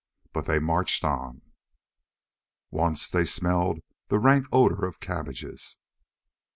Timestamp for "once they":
2.71-3.23